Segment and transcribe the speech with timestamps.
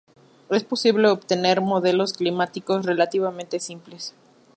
[0.49, 4.15] Es posible obtener modelos climáticos relativamente simples.